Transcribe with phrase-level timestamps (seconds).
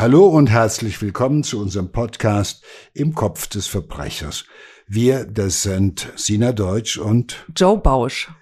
[0.00, 2.64] Hallo und herzlich willkommen zu unserem Podcast
[2.94, 4.46] Im Kopf des Verbrechers.
[4.86, 8.32] Wir, das sind Sina Deutsch und Joe Bausch.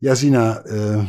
[0.00, 1.04] Ja, Sina, äh,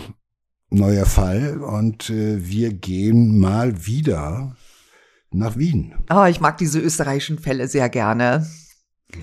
[0.72, 4.58] neuer Fall und äh, wir gehen mal wieder
[5.32, 5.96] nach Wien.
[6.14, 8.46] Oh, ich mag diese österreichischen Fälle sehr gerne.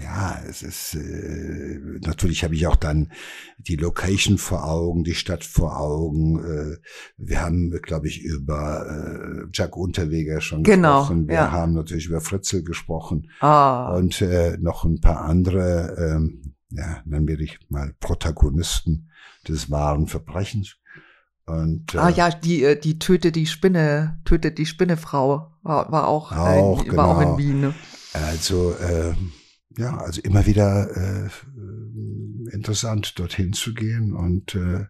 [0.01, 3.13] Ja, es ist äh, natürlich habe ich auch dann
[3.59, 6.39] die Location vor Augen, die Stadt vor Augen.
[6.39, 6.77] Äh,
[7.17, 11.29] wir haben, glaube ich, über äh, Jack Unterweger schon genau, gesprochen.
[11.29, 11.51] Wir ja.
[11.53, 17.29] haben natürlich über Fritzel gesprochen Ah, und äh, noch ein paar andere, ähm, ja, nennen
[17.29, 19.11] wir dich mal Protagonisten
[19.47, 20.77] des wahren Verbrechens.
[21.45, 26.09] Und äh, ah ja, die, äh, die tötet die Spinne, tötet die Spinnefrau, war, war
[26.09, 27.33] auch, Auch, äh, war auch genau.
[27.33, 27.61] in Wien.
[27.61, 27.75] Ne?
[28.13, 29.15] Also äh,
[29.79, 31.29] ja, also immer wieder äh,
[32.53, 34.13] interessant, dorthin zu gehen.
[34.13, 34.87] Und äh,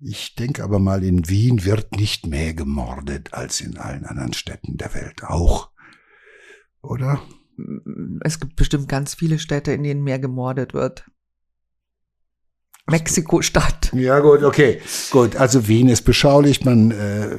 [0.00, 4.76] ich denke aber mal, in Wien wird nicht mehr gemordet als in allen anderen Städten
[4.76, 5.70] der Welt auch.
[6.82, 7.22] Oder?
[8.22, 11.04] Es gibt bestimmt ganz viele Städte, in denen mehr gemordet wird.
[12.90, 13.92] Mexiko-Stadt.
[13.94, 14.80] Ja, gut, okay.
[15.10, 17.38] Gut, also Wien ist beschaulich, man, äh,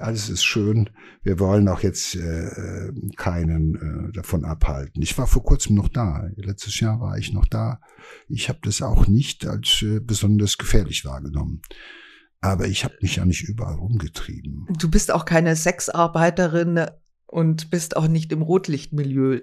[0.00, 0.90] alles ist schön.
[1.22, 5.02] Wir wollen auch jetzt äh, keinen äh, davon abhalten.
[5.02, 6.28] Ich war vor kurzem noch da.
[6.36, 7.80] Letztes Jahr war ich noch da.
[8.28, 11.62] Ich habe das auch nicht als äh, besonders gefährlich wahrgenommen.
[12.40, 14.66] Aber ich habe mich ja nicht überall rumgetrieben.
[14.78, 16.86] Du bist auch keine Sexarbeiterin
[17.26, 19.40] und bist auch nicht im Rotlichtmilieu.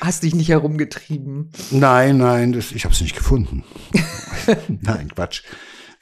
[0.00, 1.50] Hast dich nicht herumgetrieben.
[1.70, 3.64] Nein, nein, das, ich habe es nicht gefunden.
[4.68, 5.42] nein, Quatsch.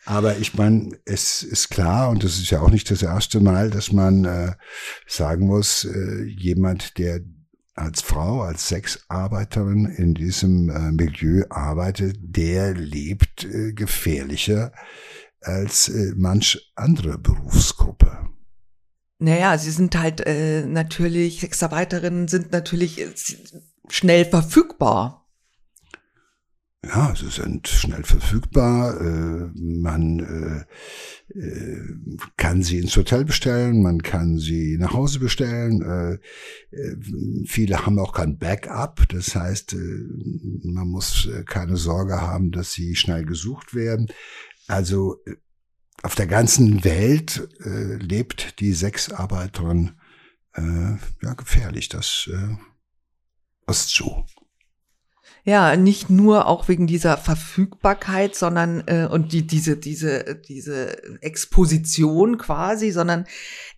[0.07, 3.71] Aber ich meine, es ist klar, und das ist ja auch nicht das erste Mal,
[3.71, 4.53] dass man äh,
[5.07, 7.21] sagen muss, äh, jemand, der
[7.75, 14.73] als Frau, als Sexarbeiterin in diesem äh, Milieu arbeitet, der lebt äh, gefährlicher
[15.41, 18.29] als äh, manch andere Berufsgruppe.
[19.19, 23.11] Naja, sie sind halt äh, natürlich, Sexarbeiterinnen sind natürlich äh,
[23.89, 25.24] schnell verfügbar.
[26.87, 29.01] Ja, sie sind schnell verfügbar.
[29.01, 30.67] Äh, man
[31.31, 31.81] äh, äh,
[32.37, 35.83] kann sie ins Hotel bestellen, man kann sie nach Hause bestellen.
[35.83, 36.15] Äh,
[36.77, 36.97] äh,
[37.47, 40.07] viele haben auch kein Backup, das heißt, äh,
[40.65, 44.09] man muss keine Sorge haben, dass sie schnell gesucht werden.
[44.67, 45.23] Also
[46.03, 49.93] auf der ganzen Welt lebt die Sexarbeiterin
[50.57, 51.89] ja gefährlich.
[51.89, 52.29] Das
[53.69, 54.27] ist so.
[55.47, 62.39] Ja, nicht nur auch wegen dieser Verfügbarkeit, sondern äh, und die diese diese diese Exposition
[62.39, 63.27] quasi, sondern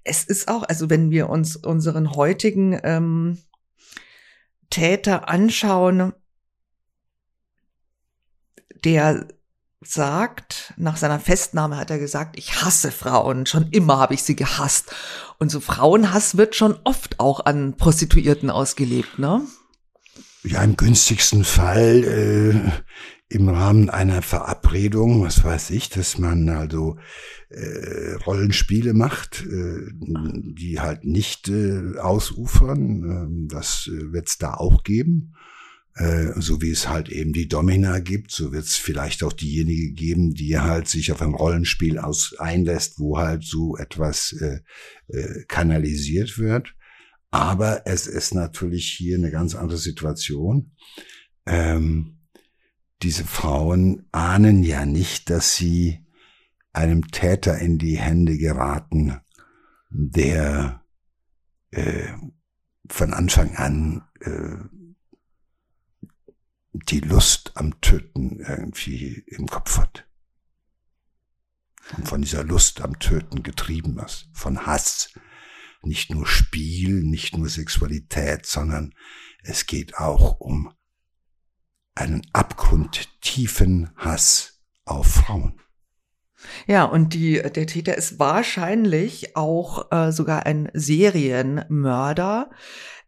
[0.05, 3.39] es ist auch, also wenn wir uns unseren heutigen ähm,
[4.71, 6.13] Täter anschauen,
[8.85, 9.27] der
[9.81, 14.37] sagt, nach seiner Festnahme hat er gesagt, ich hasse Frauen, schon immer habe ich sie
[14.37, 14.95] gehasst.
[15.39, 19.43] Und so Frauenhass wird schon oft auch an Prostituierten ausgelebt, ne?
[20.47, 26.99] Ja, im günstigsten Fall äh, im Rahmen einer Verabredung, was weiß ich, dass man also
[27.51, 33.49] äh, Rollenspiele macht, äh, die halt nicht äh, ausufern.
[33.49, 35.35] Äh, das äh, wird es da auch geben.
[35.97, 39.93] Äh, so wie es halt eben die Domina gibt, so wird es vielleicht auch diejenige
[39.93, 44.61] geben, die halt sich auf ein Rollenspiel aus einlässt, wo halt so etwas äh,
[45.09, 46.75] äh, kanalisiert wird.
[47.31, 50.73] Aber es ist natürlich hier eine ganz andere Situation.
[51.45, 52.19] Ähm,
[53.03, 56.07] diese Frauen ahnen ja nicht, dass sie
[56.73, 59.21] einem Täter in die Hände geraten,
[59.91, 60.85] der
[61.71, 62.13] äh,
[62.89, 64.57] von Anfang an äh,
[66.73, 70.07] die Lust am Töten irgendwie im Kopf hat.
[71.97, 75.13] Und von dieser Lust am Töten getrieben ist, von Hass,
[75.87, 78.95] nicht nur Spiel, nicht nur Sexualität, sondern
[79.43, 80.73] es geht auch um
[81.95, 85.61] einen abgrundtiefen Hass auf Frauen.
[86.67, 92.51] Ja, und die, der Täter ist wahrscheinlich auch äh, sogar ein Serienmörder.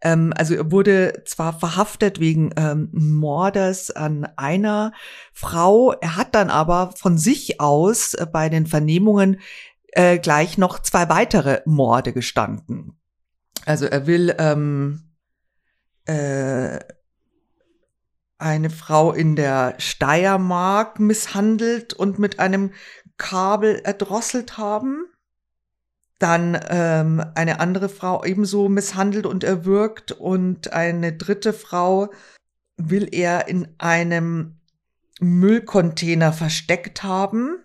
[0.01, 4.93] Ähm, also er wurde zwar verhaftet wegen ähm, Mordes an einer
[5.33, 9.41] Frau, er hat dann aber von sich aus äh, bei den Vernehmungen
[9.93, 12.99] äh, gleich noch zwei weitere Morde gestanden.
[13.64, 15.11] Also er will ähm,
[16.06, 16.79] äh,
[18.38, 22.73] eine Frau in der Steiermark misshandelt und mit einem
[23.17, 25.06] Kabel erdrosselt haben.
[26.19, 32.11] Dann ähm, eine andere Frau ebenso misshandelt und erwürgt und eine dritte Frau
[32.76, 34.58] will er in einem
[35.20, 37.64] Müllcontainer versteckt haben.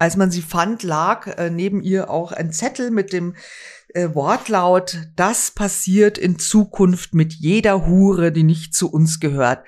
[0.00, 3.36] Als man sie fand, lag äh, neben ihr auch ein Zettel mit dem
[3.88, 9.62] äh, Wortlaut, das passiert in Zukunft mit jeder Hure, die nicht zu uns gehört.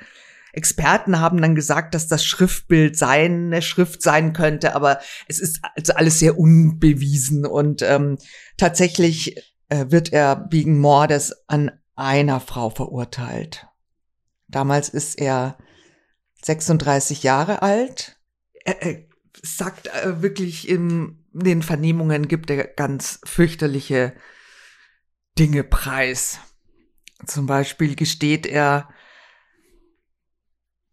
[0.54, 5.92] Experten haben dann gesagt, dass das Schriftbild seine Schrift sein könnte, aber es ist also
[5.92, 8.16] alles sehr unbewiesen und ähm,
[8.56, 9.36] tatsächlich
[9.68, 13.66] äh, wird er wegen Mordes an einer Frau verurteilt.
[14.48, 15.58] Damals ist er
[16.42, 18.18] 36 Jahre alt.
[18.64, 24.14] Er, er sagt äh, wirklich in den Vernehmungen gibt er ganz fürchterliche
[25.38, 26.38] Dinge preis.
[27.26, 28.88] Zum Beispiel gesteht er,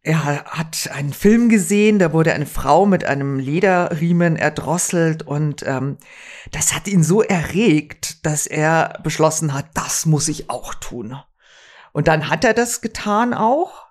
[0.01, 5.97] er hat einen Film gesehen, da wurde eine Frau mit einem Lederriemen erdrosselt und ähm,
[6.51, 11.17] das hat ihn so erregt, dass er beschlossen hat, das muss ich auch tun.
[11.91, 13.87] Und dann hat er das getan auch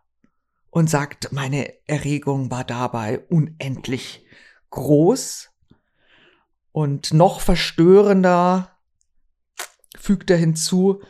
[0.71, 4.25] und sagt, meine Erregung war dabei unendlich
[4.71, 5.51] groß
[6.73, 8.79] und noch verstörender
[9.97, 11.03] fügt er hinzu,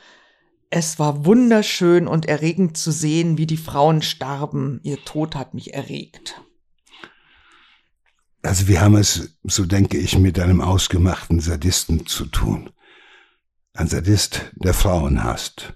[0.70, 4.80] es war wunderschön und erregend zu sehen, wie die Frauen starben.
[4.82, 6.42] Ihr Tod hat mich erregt.
[8.42, 12.70] Also wir haben es, so denke ich, mit einem ausgemachten Sadisten zu tun.
[13.72, 15.74] Ein Sadist, der Frauen hasst.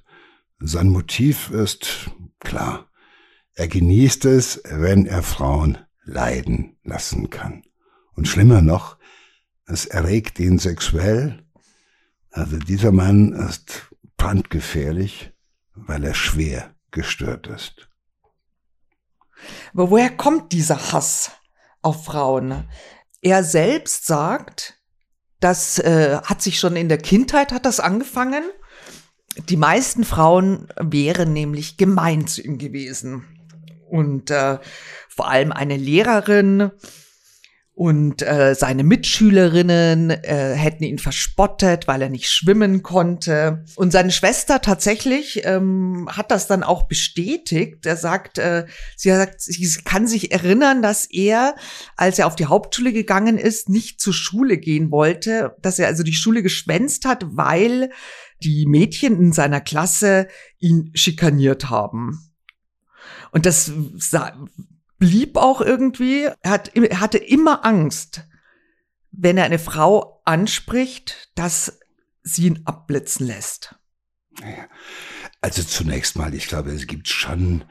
[0.59, 2.91] Sein Motiv ist klar.
[3.55, 7.63] Er genießt es, wenn er Frauen leiden lassen kann.
[8.15, 8.99] Und schlimmer noch,
[9.67, 11.45] es erregt ihn sexuell.
[12.31, 15.33] Also dieser Mann ist brandgefährlich,
[15.75, 17.89] weil er schwer gestört ist.
[19.73, 21.33] Aber woher kommt dieser Hass
[21.81, 22.69] auf Frauen?
[23.21, 24.79] Er selbst sagt,
[25.41, 28.45] das äh, hat sich schon in der Kindheit hat das angefangen.
[29.49, 33.25] Die meisten Frauen wären nämlich gemein zu ihm gewesen.
[33.89, 34.59] Und äh,
[35.09, 36.71] vor allem eine Lehrerin,
[37.75, 43.65] und äh, seine Mitschülerinnen äh, hätten ihn verspottet, weil er nicht schwimmen konnte.
[43.77, 47.87] Und seine Schwester tatsächlich ähm, hat das dann auch bestätigt.
[47.87, 48.67] Er sagt, äh,
[48.97, 51.55] sie sagt, sie kann sich erinnern, dass er,
[51.97, 56.03] als er auf die Hauptschule gegangen ist, nicht zur Schule gehen wollte, dass er also
[56.03, 57.91] die Schule geschwänzt hat, weil
[58.43, 60.29] die Mädchen in seiner Klasse
[60.59, 62.33] ihn schikaniert haben.
[63.31, 63.73] Und das
[65.03, 68.23] blieb auch irgendwie, er, hat, er hatte immer Angst,
[69.11, 71.81] wenn er eine Frau anspricht, dass
[72.23, 73.75] sie ihn abblitzen lässt.
[75.41, 77.65] Also zunächst mal, ich glaube, es gibt schon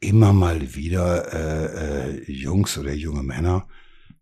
[0.00, 3.68] immer mal wieder äh, äh, Jungs oder junge Männer,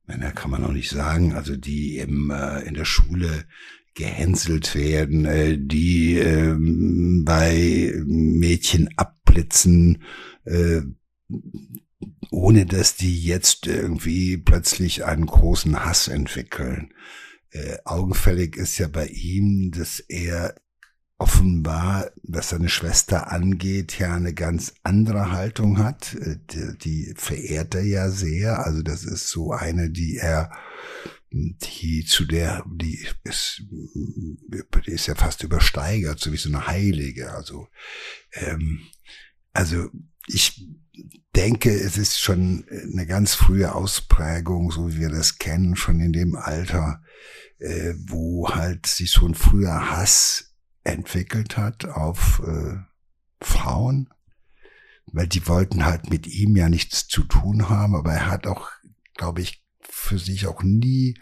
[0.07, 3.47] Männer kann man auch nicht sagen, also die im, äh, in der Schule
[3.95, 6.55] gehänselt werden, äh, die äh,
[7.25, 10.03] bei Mädchen abblitzen,
[10.45, 10.83] äh,
[12.31, 16.95] ohne dass die jetzt irgendwie plötzlich einen großen Hass entwickeln.
[17.51, 20.55] Äh, augenfällig ist ja bei ihm, dass er
[21.19, 26.15] offenbar, was seine Schwester angeht, ja eine ganz andere Haltung hat.
[26.15, 28.65] Äh, die, die verehrt er ja sehr.
[28.65, 30.51] Also das ist so eine, die er,
[31.31, 33.63] die zu der, die ist,
[34.87, 37.33] die ist ja fast übersteigert, so wie so eine Heilige.
[37.33, 37.69] Also,
[38.33, 38.81] ähm,
[39.53, 39.91] also
[40.27, 40.67] ich
[41.35, 46.13] denke, es ist schon eine ganz frühe Ausprägung, so wie wir das kennen, schon in
[46.13, 47.03] dem Alter,
[47.59, 52.77] äh, wo halt sich ein früher Hass entwickelt hat auf äh,
[53.41, 54.09] Frauen,
[55.07, 58.71] weil die wollten halt mit ihm ja nichts zu tun haben, aber er hat auch,
[59.15, 61.19] glaube ich, für sich auch nie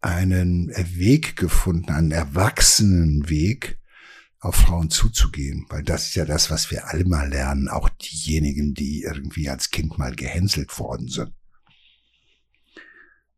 [0.00, 3.78] einen Weg gefunden, einen erwachsenen Weg,
[4.44, 8.74] auf Frauen zuzugehen, weil das ist ja das, was wir alle mal lernen, auch diejenigen,
[8.74, 11.32] die irgendwie als Kind mal gehänselt worden sind.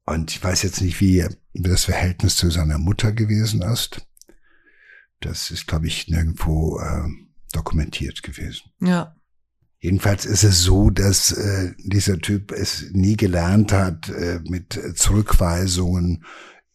[0.05, 4.07] Und ich weiß jetzt nicht, wie, das Verhältnis zu seiner Mutter gewesen ist.
[5.21, 7.09] Das ist, glaube ich, nirgendwo äh,
[7.53, 8.71] dokumentiert gewesen.
[8.81, 9.17] Ja.
[9.79, 16.25] Jedenfalls ist es so, dass äh, dieser Typ es nie gelernt hat, äh, mit Zurückweisungen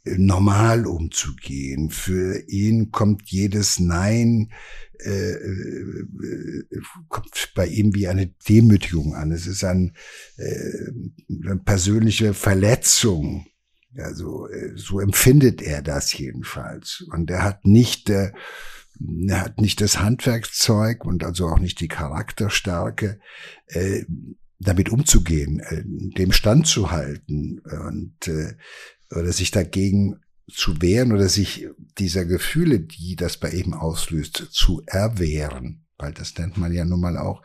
[0.03, 1.89] normal umzugehen.
[1.89, 4.51] Für ihn kommt jedes Nein
[5.03, 6.65] äh, äh,
[7.07, 9.31] kommt bei ihm wie eine Demütigung an.
[9.31, 9.95] Es ist ein,
[10.37, 10.91] äh,
[11.43, 13.47] eine persönliche Verletzung.
[13.97, 17.03] Also äh, so empfindet er das jedenfalls.
[17.11, 18.31] Und er hat nicht äh,
[19.27, 23.19] er hat nicht das Handwerkszeug und also auch nicht die Charakterstärke,
[23.67, 24.03] äh,
[24.59, 25.59] damit umzugehen,
[26.15, 28.53] dem standzuhalten und äh,
[29.11, 34.81] oder sich dagegen zu wehren oder sich dieser Gefühle, die das bei ihm auslöst, zu
[34.85, 35.85] erwehren.
[35.97, 37.43] weil das nennt man ja nun mal auch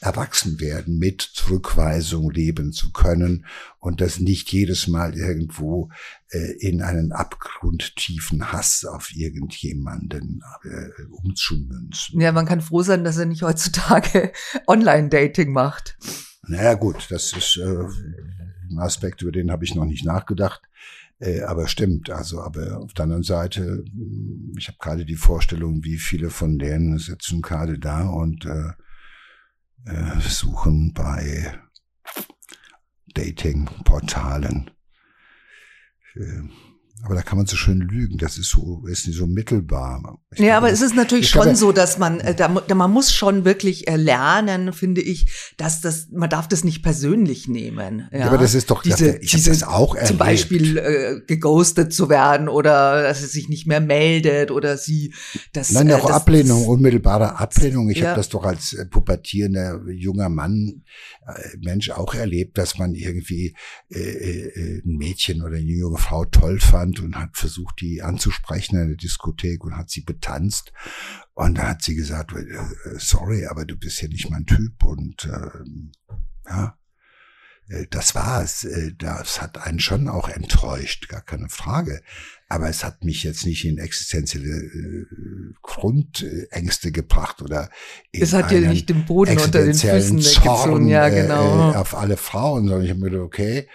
[0.00, 3.44] erwachsen werden, mit Zurückweisung leben zu können
[3.80, 5.90] und das nicht jedes Mal irgendwo
[6.30, 12.20] äh, in einen abgrundtiefen Hass auf irgendjemanden äh, umzumünzen.
[12.20, 14.32] Ja, man kann froh sein, dass er nicht heutzutage
[14.66, 15.98] Online-Dating macht.
[16.46, 17.84] Naja gut, das ist äh,
[18.70, 20.62] ein Aspekt, über den habe ich noch nicht nachgedacht.
[21.20, 23.84] Äh, aber stimmt, also, aber auf der anderen Seite,
[24.56, 28.72] ich habe gerade die Vorstellung, wie viele von denen sitzen gerade da und äh,
[29.84, 31.58] äh, suchen bei
[33.14, 34.70] Dating-Portalen.
[36.14, 36.42] Äh,
[37.04, 38.18] aber da kann man so schön lügen.
[38.18, 40.18] Das ist so, ist nicht so mittelbar.
[40.32, 43.44] Ich ja, aber es ist natürlich schon so, dass man, äh, da, man muss schon
[43.44, 48.08] wirklich äh, lernen, finde ich, dass das, man darf das nicht persönlich nehmen.
[48.10, 50.08] Ja, ja aber das ist doch, diese, ich diese, das auch erlebt.
[50.08, 55.14] Zum Beispiel äh, geghostet zu werden oder dass es sich nicht mehr meldet oder sie,
[55.52, 55.70] das.
[55.70, 57.90] Nein, auch äh, das, Ablehnung, unmittelbare Ablehnung.
[57.90, 58.08] Ich ja.
[58.08, 60.82] habe das doch als äh, pubertierender junger Mann,
[61.60, 63.54] Mensch auch erlebt, dass man irgendwie
[63.94, 68.88] ein Mädchen oder eine junge Frau toll fand stand und hat versucht, die anzusprechen in
[68.88, 70.72] der Diskothek und hat sie betanzt.
[71.34, 74.84] Und da hat sie gesagt, äh, sorry, aber du bist ja nicht mein Typ.
[74.84, 76.78] Und äh, ja,
[77.68, 78.64] äh, das war's.
[78.64, 82.02] Äh, das hat einen schon auch enttäuscht, gar keine Frage.
[82.48, 85.06] Aber es hat mich jetzt nicht in existenzielle äh,
[85.62, 87.68] Grundängste gebracht oder
[88.10, 91.94] in es hat dir nicht den Boden unter den Füßen Zorn, ja genau äh, auf
[91.94, 93.68] alle Frauen, sondern ich habe mir gedacht, okay,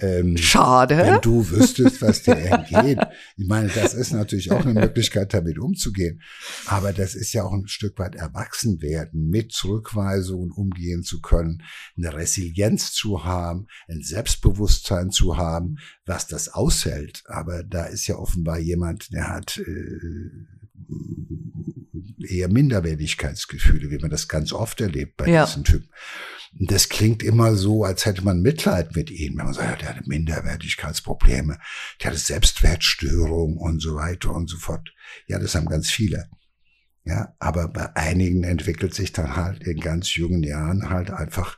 [0.00, 0.96] ähm, Schade.
[0.98, 2.98] Wenn du wüsstest, was dir entgeht.
[3.36, 6.22] Ich meine, das ist natürlich auch eine Möglichkeit, damit umzugehen.
[6.66, 11.62] Aber das ist ja auch ein Stück weit erwachsen werden, mit Zurückweisungen umgehen zu können,
[11.96, 15.76] eine Resilienz zu haben, ein Selbstbewusstsein zu haben,
[16.06, 17.22] was das aushält.
[17.26, 19.90] Aber da ist ja offenbar jemand, der hat äh,
[22.26, 25.44] eher Minderwertigkeitsgefühle, wie man das ganz oft erlebt bei ja.
[25.44, 25.88] diesen Typen.
[26.52, 29.88] Das klingt immer so, als hätte man Mitleid mit ihnen, wenn man sagt, ja, der
[29.96, 31.58] hatte Minderwertigkeitsprobleme,
[32.02, 34.92] der hatte Selbstwertstörung und so weiter und so fort.
[35.26, 36.28] Ja, das haben ganz viele.
[37.04, 41.56] Ja, aber bei einigen entwickelt sich dann halt in ganz jungen Jahren halt einfach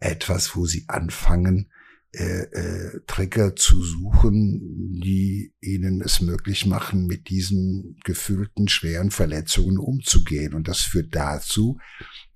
[0.00, 1.70] etwas, wo sie anfangen,
[2.14, 9.78] äh, äh, Trigger zu suchen, die ihnen es möglich machen, mit diesen gefühlten schweren Verletzungen
[9.78, 10.52] umzugehen.
[10.52, 11.78] Und das führt dazu,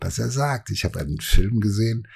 [0.01, 0.71] was er sagt.
[0.71, 2.09] Ich habe einen Film gesehen,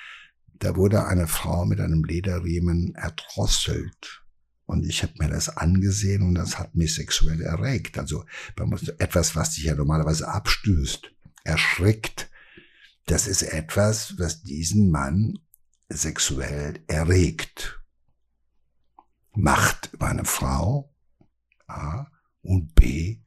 [0.55, 4.23] da wurde eine Frau mit einem Lederriemen erdrosselt.
[4.65, 7.99] Und ich habe mir das angesehen und das hat mich sexuell erregt.
[7.99, 8.25] Also
[8.99, 11.13] etwas, was dich ja normalerweise abstößt,
[11.45, 12.31] erschrickt.
[13.05, 15.41] Das ist etwas, was diesen Mann
[15.91, 17.81] sexuell erregt.
[19.33, 20.95] Macht über eine Frau
[21.67, 22.07] A
[22.43, 23.21] und B,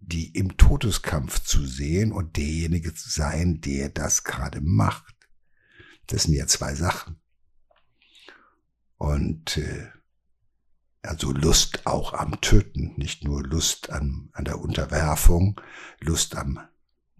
[0.00, 5.14] die im Todeskampf zu sehen und derjenige zu sein, der das gerade macht.
[6.06, 7.20] Das sind ja zwei Sachen.
[8.96, 9.88] Und äh,
[11.02, 15.60] also Lust auch am Töten, nicht nur Lust an, an der Unterwerfung,
[16.00, 16.60] Lust am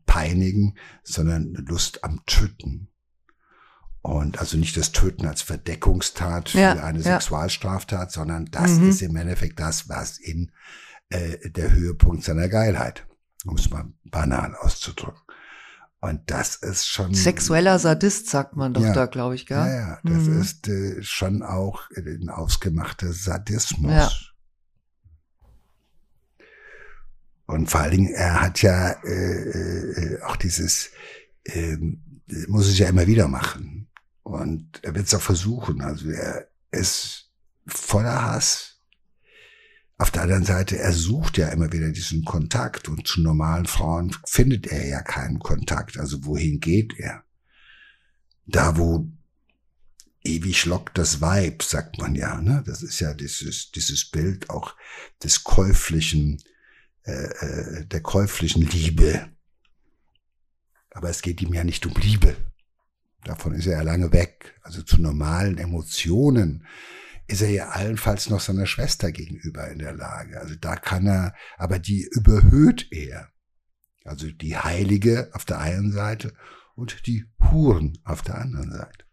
[0.07, 2.89] Peinigen, sondern Lust am Töten.
[4.03, 7.21] Und also nicht das Töten als Verdeckungstat ja, für eine ja.
[7.21, 8.89] Sexualstraftat, sondern das mhm.
[8.89, 10.53] ist im Endeffekt das, was in
[11.11, 13.07] äh, der Höhepunkt seiner Geilheit,
[13.45, 15.21] um es mal banal auszudrücken.
[16.01, 17.13] Und das ist schon.
[17.13, 19.59] Sexueller Sadist sagt man doch ja, da, glaube ich, gell?
[19.59, 20.41] Ja, ja, das mhm.
[20.41, 23.93] ist äh, schon auch ein ausgemachter Sadismus.
[23.93, 24.11] Ja.
[27.45, 30.91] Und vor allen Dingen, er hat ja äh, äh, auch dieses,
[31.45, 31.77] äh,
[32.47, 33.80] muss es ja immer wieder machen.
[34.23, 35.81] Und er wird es auch versuchen.
[35.81, 37.31] Also er ist
[37.67, 38.79] voller Hass.
[39.99, 44.17] Auf der anderen Seite, er sucht ja immer wieder diesen Kontakt und zu normalen Frauen
[44.25, 45.99] findet er ja keinen Kontakt.
[45.99, 47.25] Also wohin geht er?
[48.47, 49.07] Da, wo
[50.25, 52.41] ewig lockt das Weib, sagt man ja.
[52.41, 52.63] Ne?
[52.67, 54.75] Das ist ja dieses, dieses Bild auch
[55.23, 56.43] des käuflichen,
[57.05, 59.29] äh, äh der käuflichen Liebe.
[60.93, 62.37] Aber es geht ihm ja nicht um Liebe.
[63.25, 64.59] Davon ist er ja lange weg.
[64.63, 66.67] Also zu normalen Emotionen
[67.27, 70.41] ist er ja allenfalls noch seiner Schwester gegenüber in der Lage.
[70.41, 73.29] Also da kann er, aber die überhöht er.
[74.05, 76.33] Also die Heilige auf der einen Seite
[76.75, 79.05] und die Huren auf der anderen Seite.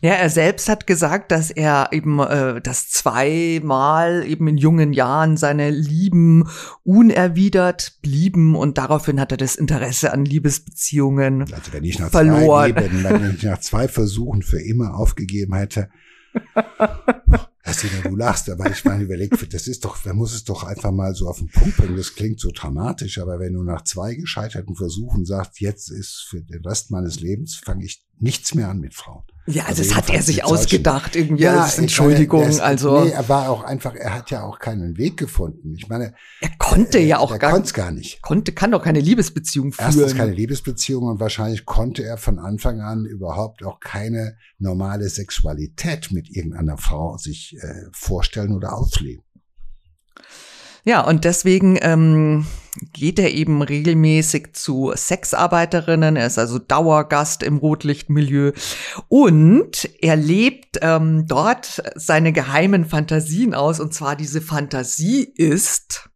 [0.00, 5.36] Ja, er selbst hat gesagt, dass er eben äh, das zweimal eben in jungen Jahren
[5.36, 6.48] seine Lieben
[6.84, 12.72] unerwidert blieben und daraufhin hat er das Interesse an Liebesbeziehungen also wenn ich nach verloren.
[12.72, 15.88] Zwei Leben, wenn ich nach zwei Versuchen für immer aufgegeben hätte,
[17.64, 20.90] Christina, du lachst, aber ich meine, überleg, das ist doch, man muss es doch einfach
[20.90, 21.96] mal so auf den Punkt bringen.
[21.96, 26.42] Das klingt so dramatisch, aber wenn du nach zwei gescheiterten Versuchen sagst, jetzt ist für
[26.42, 29.24] den Rest meines Lebens, fange ich nichts mehr an mit Frauen.
[29.46, 32.42] Ja, also das hat er sich ausgedacht irgendwie ja, als Entschuldigung.
[32.42, 35.74] Meine, also nee, er war auch einfach, er hat ja auch keinen Weg gefunden.
[35.76, 38.22] Ich meine, er konnte er, ja auch er gar, konnte gar nicht.
[38.22, 39.86] Konnte, kann doch keine Liebesbeziehung führen.
[39.86, 46.12] Erstens keine Liebesbeziehung und wahrscheinlich konnte er von Anfang an überhaupt auch keine normale Sexualität
[46.12, 49.24] mit irgendeiner Frau sich äh, vorstellen oder ausleben.
[50.84, 52.44] Ja, und deswegen ähm,
[52.92, 56.16] geht er eben regelmäßig zu Sexarbeiterinnen.
[56.16, 58.52] Er ist also Dauergast im Rotlichtmilieu.
[59.08, 63.78] Und er lebt ähm, dort seine geheimen Fantasien aus.
[63.78, 66.10] Und zwar diese Fantasie ist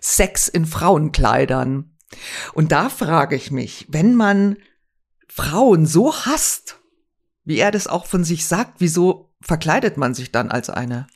[0.00, 1.96] Sex in Frauenkleidern.
[2.52, 4.56] Und da frage ich mich, wenn man
[5.28, 6.80] Frauen so hasst,
[7.44, 11.06] wie er das auch von sich sagt, wieso verkleidet man sich dann als eine?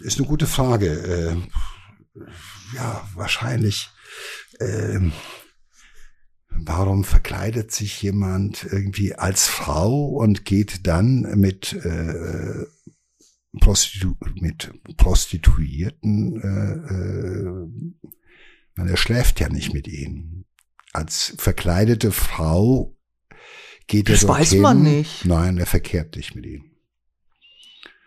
[0.00, 0.88] Ist eine gute Frage.
[0.88, 1.36] Äh,
[2.74, 3.90] ja, wahrscheinlich.
[4.58, 5.10] Äh,
[6.48, 12.66] warum verkleidet sich jemand irgendwie als Frau und geht dann mit äh,
[13.60, 18.02] Prostitu mit Prostituierten, äh, äh,
[18.74, 20.46] man, er schläft ja nicht mit ihnen.
[20.92, 22.96] Als verkleidete Frau
[23.86, 24.28] geht das er.
[24.28, 25.24] Das weiß man nicht.
[25.26, 26.71] Nein, er verkehrt nicht mit ihnen.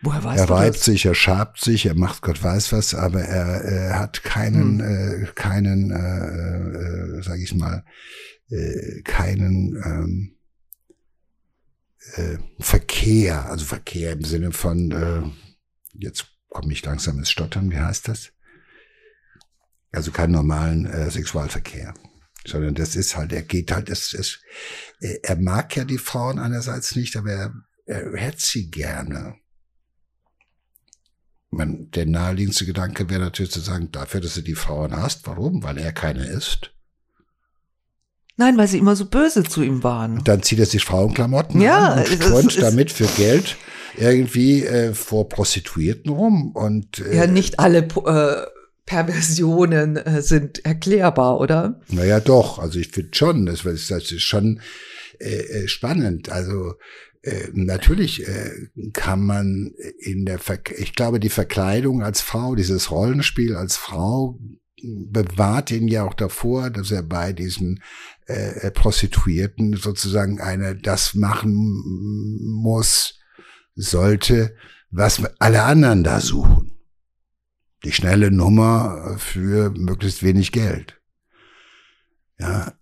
[0.06, 0.84] Woher weißt er reibt das?
[0.84, 5.24] sich, er schabt sich, er macht Gott weiß was, aber er, er hat keinen, hm.
[5.24, 7.84] äh, keinen, äh, äh, sag ich mal,
[8.48, 10.36] äh, keinen ähm,
[12.14, 15.22] äh, Verkehr, also Verkehr im Sinne von, äh,
[15.94, 18.30] jetzt komme ich langsam ins Stottern, wie heißt das?
[19.90, 21.94] Also keinen normalen äh, Sexualverkehr,
[22.46, 24.40] sondern das ist halt, er geht halt, das ist,
[25.00, 27.54] er mag ja die Frauen einerseits nicht, aber er,
[27.86, 29.34] er hätte sie gerne
[31.50, 35.26] man, der naheliegendste Gedanke wäre natürlich zu sagen, dafür, dass du die Frauen hast.
[35.26, 35.62] Warum?
[35.62, 36.72] Weil er keine ist.
[38.36, 40.18] Nein, weil sie immer so böse zu ihm waren.
[40.18, 43.56] Und dann zieht er sich Frauenklamotten ja, an und strunzt damit für Geld
[43.96, 46.52] irgendwie äh, vor Prostituierten rum.
[46.52, 48.46] Und, äh, ja, nicht alle äh,
[48.84, 51.80] Perversionen äh, sind erklärbar, oder?
[51.88, 52.58] Naja, doch.
[52.58, 54.60] Also ich finde schon, das, das ist schon
[55.18, 56.30] äh, äh spannend.
[56.30, 56.74] Also
[57.26, 62.92] äh, natürlich äh, kann man in der, Ver ich glaube, die Verkleidung als Frau, dieses
[62.92, 64.38] Rollenspiel als Frau
[64.80, 67.82] bewahrt ihn ja auch davor, dass er bei diesen
[68.26, 71.52] äh, Prostituierten sozusagen eine das machen
[72.42, 73.18] muss,
[73.74, 74.54] sollte,
[74.90, 76.78] was alle anderen da suchen.
[77.84, 81.00] Die schnelle Nummer für möglichst wenig Geld.
[82.38, 82.72] Ja,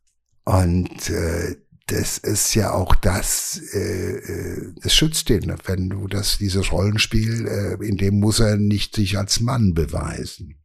[0.44, 6.72] und äh, das ist ja auch das, äh, es schützt den, wenn du das, dieses
[6.72, 10.56] Rollenspiel, äh, in dem muss er nicht sich als Mann beweisen.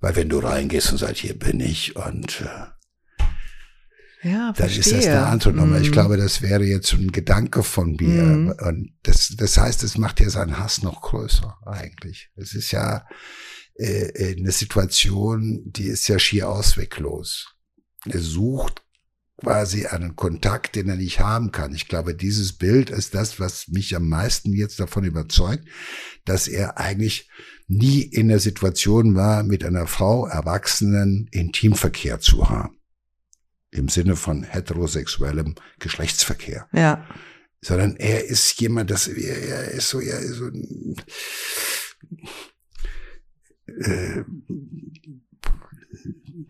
[0.00, 2.74] Weil wenn du reingehst und sagst, hier bin ich und äh,
[4.28, 5.56] ja, dann ist das der Anton.
[5.56, 5.82] Mm.
[5.82, 8.22] Ich glaube, das wäre jetzt ein Gedanke von mir.
[8.22, 8.54] Mm.
[8.58, 12.30] Und das, das heißt, es macht ja seinen Hass noch größer eigentlich.
[12.34, 13.06] Es ist ja
[13.74, 17.54] äh, äh eine Situation, die ist ja schier ausweglos.
[18.06, 18.83] Er sucht
[19.36, 21.74] quasi einen Kontakt, den er nicht haben kann.
[21.74, 25.66] Ich glaube, dieses Bild ist das, was mich am meisten jetzt davon überzeugt,
[26.24, 27.30] dass er eigentlich
[27.66, 32.78] nie in der Situation war, mit einer Frau Erwachsenen Intimverkehr zu haben.
[33.70, 36.68] Im Sinne von heterosexuellem Geschlechtsverkehr.
[36.72, 37.06] Ja.
[37.60, 40.50] Sondern er ist jemand, das, er ist so, er ist so,
[43.66, 44.24] äh,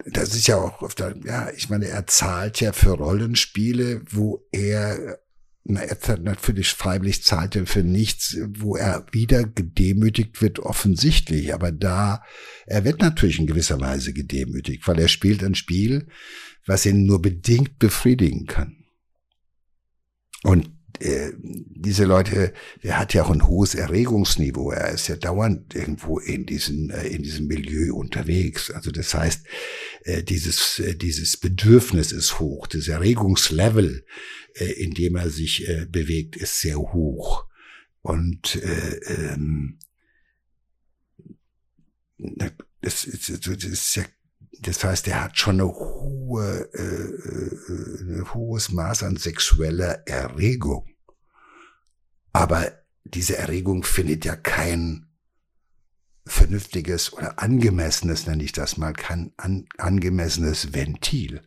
[0.06, 4.46] das ist ja auch auf der, ja, ich meine, er zahlt ja für Rollenspiele, wo
[4.50, 5.18] er,
[5.64, 11.52] na, er natürlich freiwillig zahlt er für nichts, wo er wieder gedemütigt wird, offensichtlich.
[11.52, 12.22] Aber da,
[12.66, 16.08] er wird natürlich in gewisser Weise gedemütigt, weil er spielt ein Spiel,
[16.66, 18.84] was ihn nur bedingt befriedigen kann.
[20.42, 22.52] Und äh, diese Leute,
[22.82, 24.70] der hat ja auch ein hohes Erregungsniveau.
[24.70, 28.70] Er ist ja dauernd irgendwo in diesem, äh, in diesem Milieu unterwegs.
[28.70, 29.46] Also das heißt,
[30.04, 32.66] äh, dieses, dieses Bedürfnis ist hoch.
[32.66, 34.04] Das Erregungslevel,
[34.76, 37.46] in dem er sich bewegt, ist sehr hoch.
[38.02, 39.78] Und äh, ähm,
[42.80, 44.04] das, ist, das ist ja
[44.60, 50.86] das heißt, er hat schon eine hohe, äh, äh, ein hohes Maß an sexueller Erregung.
[52.32, 52.72] Aber
[53.04, 55.06] diese Erregung findet ja kein
[56.26, 61.42] vernünftiges oder angemessenes, nenne ich das mal, kein an, angemessenes Ventil.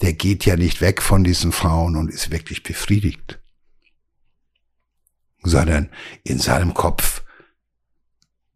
[0.00, 3.40] Der geht ja nicht weg von diesen Frauen und ist wirklich befriedigt.
[5.42, 5.90] sondern
[6.22, 7.24] in seinem Kopf,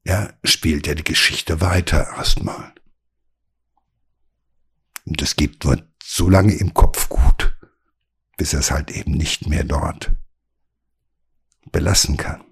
[0.05, 2.73] ja, spielt er die Geschichte weiter erstmal.
[5.07, 7.57] Und das geht nur so lange im Kopf gut,
[8.37, 10.13] bis er es halt eben nicht mehr dort
[11.73, 12.43] belassen kann.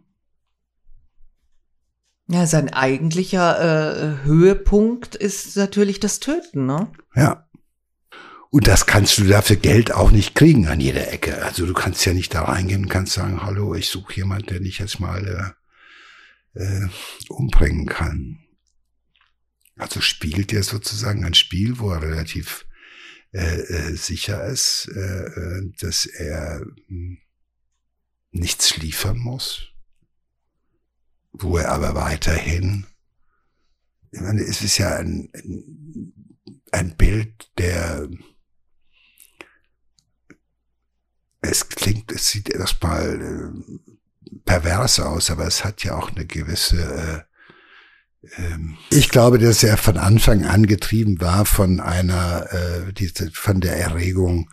[2.27, 6.91] Ja, sein eigentlicher äh, Höhepunkt ist natürlich das Töten, ne?
[7.15, 7.49] Ja.
[8.51, 11.45] Und das kannst du dafür Geld auch nicht kriegen an jeder Ecke.
[11.45, 14.61] Also du kannst ja nicht da reingehen und kannst sagen, hallo, ich suche jemand, der
[14.61, 15.55] dich jetzt mal
[16.55, 16.89] äh, äh,
[17.29, 18.44] umbringen kann.
[19.77, 22.67] Also spielt er sozusagen ein Spiel, wo er relativ
[23.33, 27.19] äh, äh, sicher ist, äh, äh dass er hm,
[28.31, 29.73] nichts liefern muss,
[31.33, 32.87] wo er aber weiterhin,
[34.13, 35.31] ich meine, es ist ja ein,
[36.71, 38.09] ein Bild, der,
[41.41, 47.27] es klingt, es sieht erstmal äh, pervers aus, aber es hat ja auch eine gewisse,
[47.27, 47.34] äh,
[48.91, 53.77] ich glaube, dass er von Anfang an getrieben war von einer, äh, diese, von der
[53.77, 54.51] Erregung,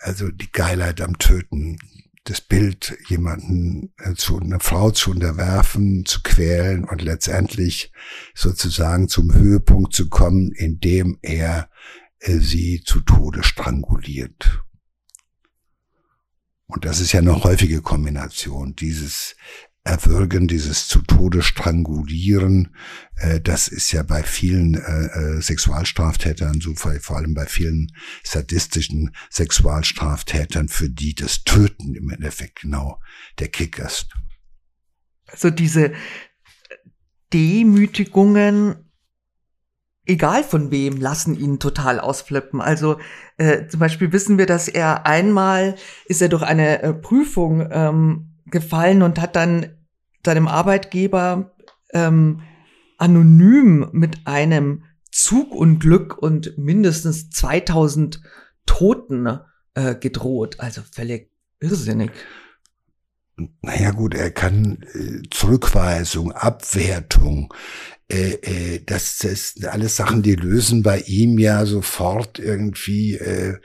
[0.00, 1.78] also die Geilheit am Töten,
[2.24, 7.92] das Bild jemanden äh, zu einer Frau zu unterwerfen, zu quälen und letztendlich
[8.34, 11.70] sozusagen zum Höhepunkt zu kommen, indem er
[12.18, 14.62] äh, sie zu Tode stranguliert.
[16.66, 19.36] Und das ist ja eine häufige Kombination, dieses
[19.86, 22.74] Erwürgen, dieses zu Tode strangulieren,
[23.14, 27.92] äh, das ist ja bei vielen äh, äh, Sexualstraftätern, so vor, allem bei vielen
[28.24, 33.00] sadistischen Sexualstraftätern, für die das Töten im Endeffekt genau
[33.38, 34.08] der Kick ist.
[35.26, 35.92] Also diese
[37.32, 38.90] Demütigungen,
[40.04, 42.60] egal von wem, lassen ihn total ausflippen.
[42.60, 42.98] Also
[43.36, 48.32] äh, zum Beispiel wissen wir, dass er einmal ist er durch eine äh, Prüfung ähm,
[48.56, 49.76] gefallen und hat dann
[50.24, 51.54] seinem Arbeitgeber
[51.92, 52.40] ähm,
[52.96, 58.22] anonym mit einem Zugunglück und mindestens 2000
[58.64, 59.38] Toten
[59.74, 60.58] äh, gedroht.
[60.58, 62.10] Also völlig irrsinnig.
[63.60, 67.52] Naja gut, er kann äh, Zurückweisung, Abwertung,
[68.10, 73.58] äh, äh, das, sind alles Sachen, die lösen bei ihm ja sofort irgendwie, äh,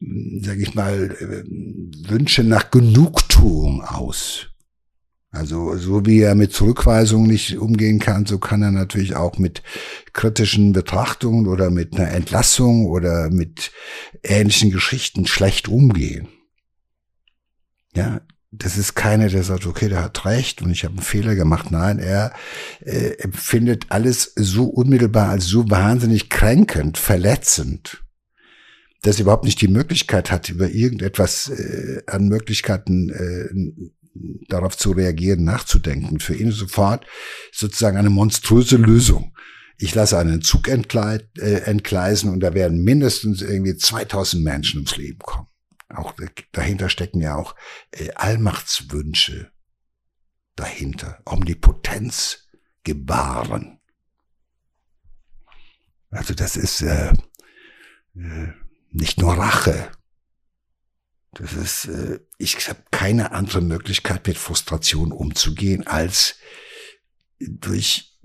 [0.00, 4.48] sag ich mal, äh, Wünsche nach Genugtuung aus.
[5.34, 9.64] Also so wie er mit Zurückweisungen nicht umgehen kann, so kann er natürlich auch mit
[10.12, 13.72] kritischen Betrachtungen oder mit einer Entlassung oder mit
[14.22, 16.28] ähnlichen Geschichten schlecht umgehen.
[17.96, 18.20] Ja,
[18.52, 21.72] das ist keiner, der sagt, okay, der hat recht und ich habe einen Fehler gemacht.
[21.72, 22.32] Nein, er
[22.84, 28.03] äh, empfindet alles so unmittelbar als so wahnsinnig kränkend, verletzend,
[29.04, 33.84] dass er überhaupt nicht die Möglichkeit hat, über irgendetwas äh, an Möglichkeiten äh,
[34.48, 36.20] darauf zu reagieren, nachzudenken.
[36.20, 37.06] Für ihn sofort
[37.52, 39.36] sozusagen eine monströse Lösung.
[39.76, 45.18] Ich lasse einen Zug äh, entgleisen und da werden mindestens irgendwie 2000 Menschen ums Leben
[45.18, 45.48] kommen.
[45.90, 46.14] Auch
[46.52, 47.54] dahinter stecken ja auch
[47.90, 49.52] äh, Allmachtswünsche
[50.56, 52.48] dahinter, Omnipotenz
[52.84, 53.80] gewahren.
[56.10, 57.12] Also das ist äh,
[58.16, 58.63] äh,
[58.94, 59.90] nicht nur Rache,
[61.32, 66.36] das ist, äh, ich habe keine andere Möglichkeit, mit Frustration umzugehen, als
[67.40, 68.16] durch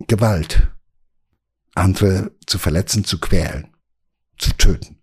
[0.00, 0.68] Gewalt
[1.74, 3.74] andere zu verletzen, zu quälen,
[4.38, 4.95] zu töten.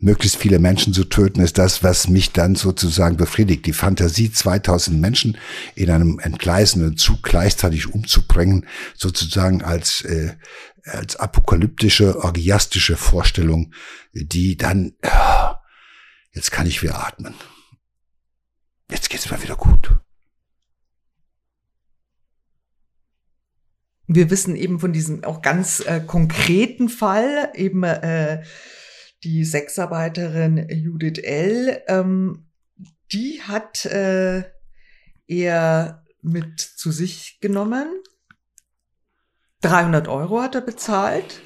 [0.00, 3.66] Möglichst viele Menschen zu töten ist das, was mich dann sozusagen befriedigt.
[3.66, 5.36] Die Fantasie, 2000 Menschen
[5.74, 10.36] in einem entgleisenden Zug gleichzeitig umzubringen, sozusagen als, äh,
[10.84, 13.74] als apokalyptische, orgiastische Vorstellung,
[14.12, 14.94] die dann,
[16.38, 17.34] Jetzt kann ich wieder atmen.
[18.88, 19.90] Jetzt geht's mir wieder gut.
[24.06, 28.44] Wir wissen eben von diesem auch ganz äh, konkreten Fall, eben äh,
[29.24, 32.46] die Sexarbeiterin Judith L., ähm,
[33.12, 34.44] die hat äh,
[35.26, 37.88] er mit zu sich genommen.
[39.62, 41.40] 300 Euro hat er bezahlt.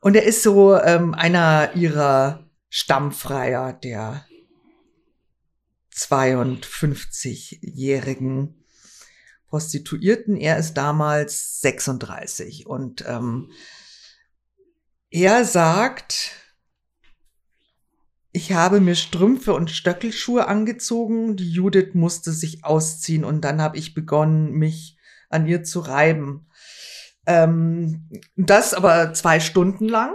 [0.00, 4.26] Und er ist so ähm, einer ihrer Stammfreier der
[5.94, 8.62] 52-jährigen
[9.48, 10.36] Prostituierten.
[10.36, 13.52] Er ist damals 36 und ähm,
[15.10, 16.39] er sagt,
[18.40, 23.76] ich habe mir Strümpfe und Stöckelschuhe angezogen, die Judith musste sich ausziehen und dann habe
[23.76, 24.96] ich begonnen, mich
[25.28, 26.46] an ihr zu reiben.
[27.26, 30.14] Ähm, das aber zwei Stunden lang.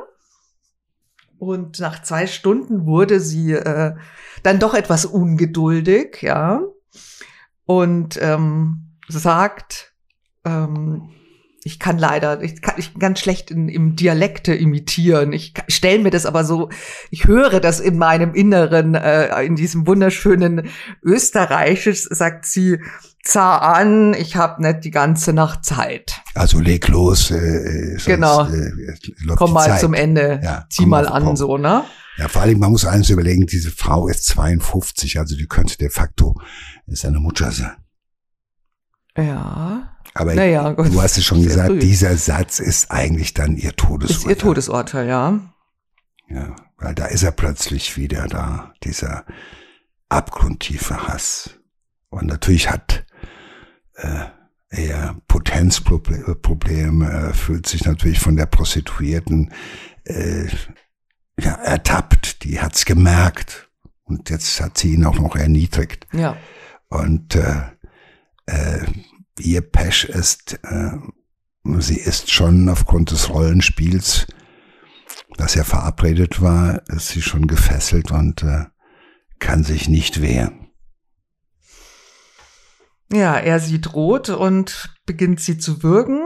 [1.37, 3.93] Und nach zwei Stunden wurde sie äh,
[4.41, 6.63] dann doch etwas ungeduldig, ja.
[7.65, 9.93] Und ähm, sagt,
[10.45, 11.11] ähm,
[11.65, 15.33] ich kann leider, ich kann, ich kann ganz schlecht in, im Dialekte imitieren.
[15.33, 16.69] Ich stelle mir das aber so,
[17.09, 20.69] ich höre das in meinem Inneren, äh, in diesem wunderschönen
[21.01, 22.77] Österreichisch, sagt sie,
[23.23, 26.21] zah an, ich habe nicht die ganze Nacht Zeit.
[26.35, 27.31] Also leg los.
[27.31, 28.47] Äh, sonst, genau.
[28.47, 28.93] Äh,
[29.35, 29.79] Komm mal Zeit.
[29.79, 30.39] zum Ende.
[30.43, 31.83] Ja, Zieh mal an, so, ne?
[32.17, 35.89] Ja, vor allem, man muss eines überlegen, diese Frau ist 52, also die könnte de
[35.89, 36.35] facto
[36.85, 37.75] seine Mutter sein.
[39.17, 39.94] Ja.
[40.15, 41.79] Aber naja, du hast es schon gesagt, früh.
[41.79, 44.31] dieser Satz ist eigentlich dann ihr Todesurteil.
[44.31, 45.39] Ist ihr Todesurteil, ja.
[46.29, 49.25] Ja, weil da ist er plötzlich wieder da, dieser
[50.07, 51.59] abgrundtiefe Hass.
[52.09, 53.05] Und natürlich hat
[53.95, 54.27] äh,
[54.69, 59.51] er Potenzprobleme, äh, fühlt sich natürlich von der Prostituierten
[60.05, 60.47] äh,
[61.37, 63.69] ja, ertappt, die hat's gemerkt
[64.05, 66.07] und jetzt hat sie ihn auch noch erniedrigt.
[66.13, 66.37] Ja.
[66.87, 67.63] Und äh,
[68.45, 68.85] äh,
[69.39, 70.91] ihr Pesch ist, äh,
[71.79, 74.27] sie ist schon aufgrund des Rollenspiels,
[75.37, 78.65] das ja verabredet war, ist sie schon gefesselt und äh,
[79.39, 80.69] kann sich nicht wehren.
[83.11, 86.21] Ja, er sieht rot und beginnt sie zu würgen.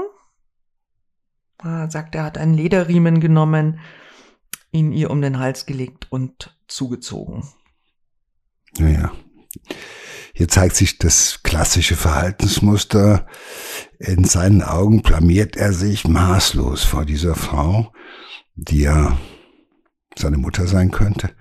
[1.61, 3.79] Er sagt, er hat einen Lederriemen genommen,
[4.71, 7.43] ihn ihr um den Hals gelegt und zugezogen.
[8.77, 9.11] Naja.
[10.33, 13.25] Hier zeigt sich das klassische Verhaltensmuster.
[13.97, 17.93] In seinen Augen blamiert er sich maßlos vor dieser Frau,
[18.55, 19.17] die ja
[20.17, 21.31] seine Mutter sein könnte.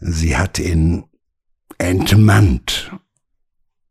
[0.00, 1.04] Sie hat ihn
[1.78, 2.92] entmannt,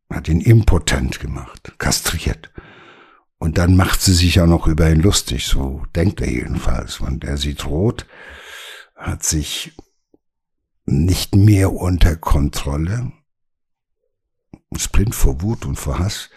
[0.10, 2.52] hat ihn impotent gemacht, kastriert.
[3.38, 7.00] Und dann macht sie sich auch noch über ihn lustig, so denkt er jedenfalls.
[7.00, 8.06] Und er sieht rot,
[8.96, 9.76] hat sich
[10.86, 13.12] nicht mehr unter Kontrolle,
[14.72, 16.30] ist blind vor Wut und vor Hass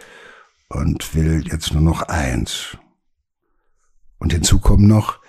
[0.68, 2.76] und will jetzt nur noch eins.
[4.18, 5.20] Und hinzu kommt noch,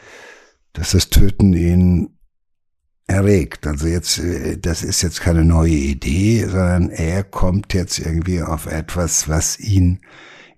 [0.73, 2.17] dass das Töten ihn
[3.07, 3.65] erregt.
[3.67, 8.65] Also jetzt, äh, das ist jetzt keine neue Idee, sondern er kommt jetzt irgendwie auf
[8.67, 10.01] etwas, was ihn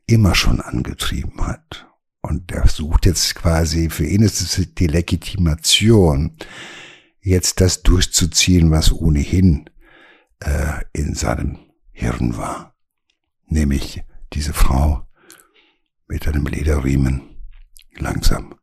[0.05, 1.87] immer schon angetrieben hat.
[2.21, 6.37] Und er sucht jetzt quasi, für ihn ist es die Legitimation,
[7.21, 9.69] jetzt das durchzuziehen, was ohnehin
[10.39, 11.57] äh, in seinem
[11.91, 12.75] Hirn war.
[13.45, 15.05] Nämlich diese Frau
[16.07, 17.41] mit einem Lederriemen
[17.95, 18.55] langsam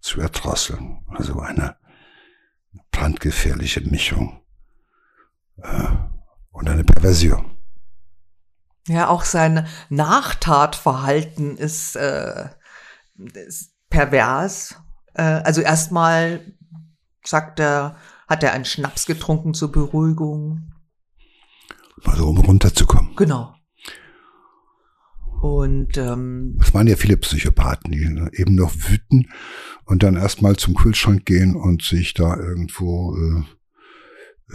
[0.00, 1.04] zu erdrosseln.
[1.08, 1.76] Also eine
[2.90, 4.40] brandgefährliche Mischung
[5.62, 5.88] äh,
[6.50, 7.56] und eine Perversion.
[8.86, 12.48] Ja, auch sein Nachtatverhalten ist, äh,
[13.46, 14.76] ist pervers.
[15.14, 16.54] Äh, also erstmal
[17.24, 17.96] sagt er,
[18.28, 20.69] hat er einen Schnaps getrunken zur Beruhigung.
[22.04, 23.14] Also um runterzukommen.
[23.16, 23.54] Genau.
[25.40, 28.02] Und ähm, es waren ja viele Psychopathen, die
[28.38, 29.30] eben noch wüten
[29.86, 33.42] und dann erstmal zum Kühlschrank gehen und sich da irgendwo äh,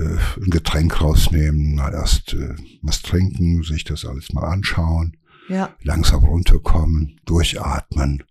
[0.02, 5.18] äh, ein Getränk rausnehmen, mal erst äh, was trinken, sich das alles mal anschauen,
[5.50, 5.74] ja.
[5.82, 8.24] langsam runterkommen, durchatmen.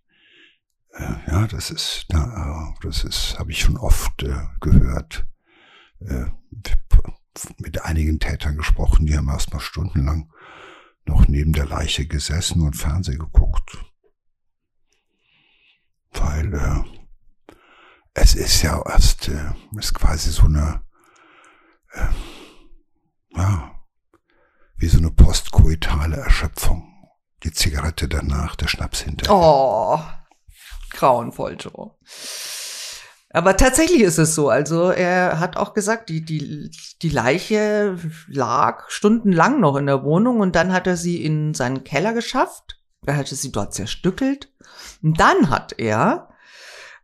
[0.93, 5.27] Äh, ja, das ist, na, äh, das ist, habe ich schon oft äh, gehört.
[6.01, 6.27] Äh,
[7.59, 10.33] mit einigen Tätern gesprochen, die haben erstmal stundenlang
[11.05, 13.77] noch neben der Leiche gesessen und Fernsehen geguckt.
[16.13, 17.55] Weil äh,
[18.15, 20.83] es ist ja erst, äh, ist quasi so eine,
[21.93, 22.09] äh,
[23.37, 23.75] ja,
[24.77, 26.91] wie so eine postkoitale Erschöpfung.
[27.43, 29.35] Die Zigarette danach, der Schnaps hinterher.
[29.35, 30.01] Oh,
[30.91, 31.95] grauenvoll, Joe.
[33.35, 34.49] Aber tatsächlich ist es so.
[34.49, 36.71] Also er hat auch gesagt, die, die,
[37.03, 41.83] die Leiche lag stundenlang noch in der Wohnung und dann hat er sie in seinen
[41.83, 42.81] Keller geschafft.
[43.05, 44.53] Er hatte sie dort zerstückelt.
[45.03, 46.29] Und dann hat er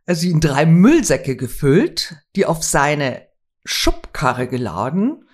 [0.07, 3.27] sie in drei Müllsäcke gefüllt, die auf seine
[3.65, 5.27] Schubkarre geladen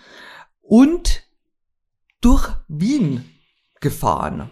[0.61, 1.29] und
[2.21, 3.23] durch Wien
[3.81, 4.49] gefahren.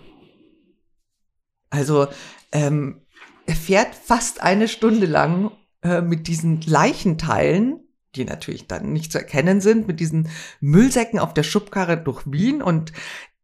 [1.71, 2.07] Also
[2.51, 3.01] ähm,
[3.47, 5.51] er fährt fast eine Stunde lang
[5.85, 7.79] äh, mit diesen Leichenteilen,
[8.15, 12.63] die natürlich dann nicht zu erkennen sind, mit diesen Müllsäcken auf der Schubkarre durch Wien
[12.63, 12.91] und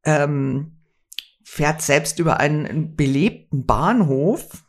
[0.04, 0.80] ähm,
[1.44, 4.64] fährt selbst über einen belebten Bahnhof,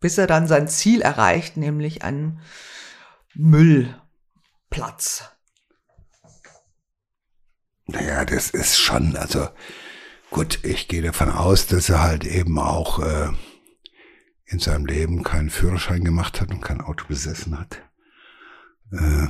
[0.00, 2.40] bis er dann sein Ziel erreicht, nämlich einen
[3.34, 5.30] Müllplatz.
[7.86, 9.48] Naja, das ist schon, also
[10.30, 13.28] gut, ich gehe davon aus, dass er halt eben auch äh,
[14.48, 17.82] in seinem Leben keinen Führerschein gemacht hat und kein Auto besessen hat.
[18.92, 19.26] Äh,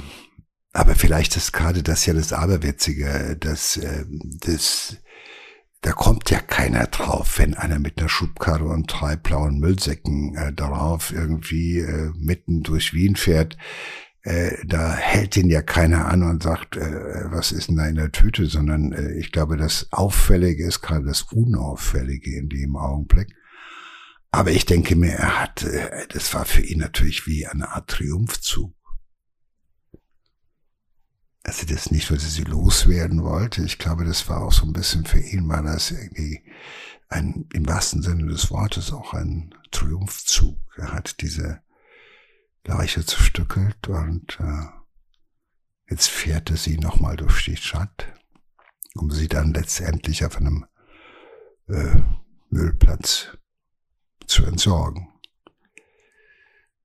[0.73, 4.05] aber vielleicht ist gerade das ja das Aberwitzige, dass äh,
[4.41, 4.97] das
[5.81, 10.53] da kommt ja keiner drauf, wenn einer mit einer Schubkarre und drei blauen Müllsäcken äh,
[10.53, 13.57] darauf irgendwie äh, mitten durch Wien fährt.
[14.23, 17.95] Äh, da hält ihn ja keiner an und sagt, äh, was ist denn da in
[17.95, 23.29] der Tüte, sondern äh, ich glaube, das Auffällige ist gerade das Unauffällige in dem Augenblick.
[24.31, 27.89] Aber ich denke mir, er hat, äh, das war für ihn natürlich wie eine Art
[27.89, 28.75] Triumphzug.
[31.43, 33.65] Also das nicht, weil sie sie loswerden wollte.
[33.65, 36.45] Ich glaube, das war auch so ein bisschen für ihn, war das irgendwie
[37.09, 40.59] ein, im wahrsten Sinne des Wortes auch ein Triumphzug.
[40.77, 41.63] Er hat diese
[42.65, 44.67] Leiche zerstückelt und äh,
[45.89, 48.13] jetzt fährt er sie nochmal durch die Stadt,
[48.95, 50.67] um sie dann letztendlich auf einem
[51.69, 52.03] äh,
[52.51, 53.39] Müllplatz
[54.29, 55.09] zu entsorgen.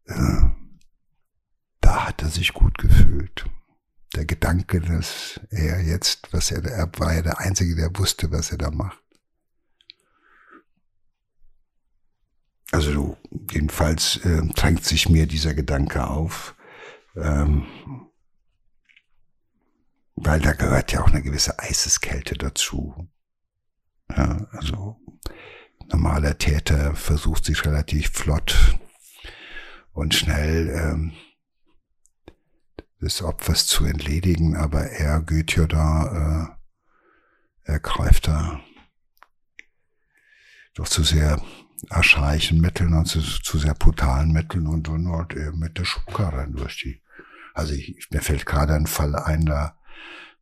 [0.06, 3.46] Da hat er sich gut gefühlt
[4.16, 8.52] der Gedanke, dass er jetzt, was er, er war ja der Einzige, der wusste, was
[8.52, 9.00] er da macht.
[12.72, 13.18] Also
[13.52, 16.56] jedenfalls äh, drängt sich mir dieser Gedanke auf,
[17.16, 17.66] ähm,
[20.16, 23.10] weil da gehört ja auch eine gewisse Eiseskälte dazu.
[24.10, 25.00] Ja, also
[25.92, 28.78] normaler Täter versucht sich relativ flott
[29.92, 31.14] und schnell ähm,
[33.02, 36.58] des Opfers zu entledigen, aber er da,
[37.66, 38.62] äh, er greift da
[40.74, 41.42] doch zu sehr
[41.90, 46.50] archaischen Mitteln und zu, zu sehr brutalen Mitteln und dann halt eben mit der Schubkarre
[46.50, 47.02] durch die.
[47.54, 49.78] Also ich, mir fällt gerade ein Fall ein, da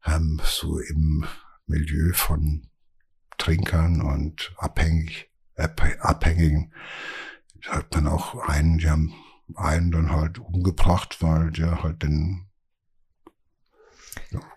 [0.02, 1.26] haben so im
[1.66, 2.70] Milieu von
[3.38, 5.31] Trinkern und abhängig,
[6.00, 6.74] Abhängigen
[7.68, 9.14] hat man auch einen, die haben
[9.56, 12.48] einen dann halt umgebracht, weil der halt den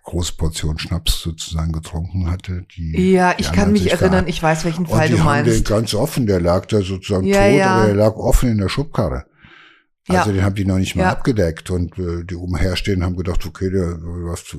[0.04, 2.66] große Portion Schnaps sozusagen getrunken hatte.
[2.76, 5.50] Die, ja, ich kann mich erinnern, ich weiß, welchen Fall du meinst.
[5.50, 7.74] Den ganz offen, der lag da sozusagen ja, tot, ja.
[7.74, 9.26] aber der lag offen in der Schubkarre.
[10.06, 10.36] Also ja.
[10.36, 11.12] den haben die noch nicht mal ja.
[11.12, 14.54] abgedeckt und äh, die umherstehen haben gedacht, okay, der, du hast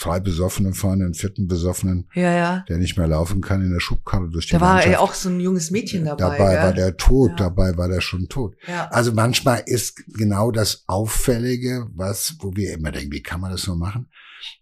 [0.00, 2.64] drei Besoffenen fahren, den vierten Besoffenen, ja, ja.
[2.68, 5.28] der nicht mehr laufen kann in der Schubkarre durch die Da war ja auch so
[5.28, 6.36] ein junges Mädchen dabei.
[6.36, 6.62] Dabei gell?
[6.64, 7.36] war der tot, ja.
[7.36, 8.56] dabei war der schon tot.
[8.66, 8.88] Ja.
[8.88, 13.68] Also manchmal ist genau das Auffällige, was, wo wir immer denken, wie kann man das
[13.68, 14.08] nur machen?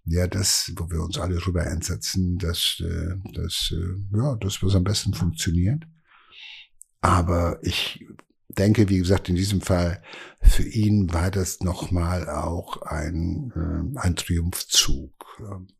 [0.04, 4.74] Ja, das, wo wir uns alle drüber einsetzen, dass, äh, dass, äh, ja, das, was
[4.74, 5.84] am besten funktioniert.
[7.00, 8.04] Aber ich
[8.56, 10.02] denke, wie gesagt, in diesem Fall
[10.42, 15.72] für ihn war das nochmal auch ein, äh, ein Triumphzug äh,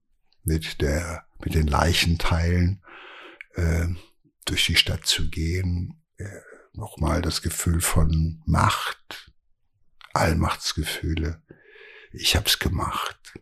[0.45, 2.83] mit der, mit den Leichenteilen
[3.55, 3.87] äh,
[4.45, 6.03] durch die Stadt zu gehen.
[6.19, 6.29] Äh,
[6.73, 9.33] nochmal das Gefühl von Macht,
[10.13, 11.43] Allmachtsgefühle.
[12.13, 13.41] Ich hab's gemacht,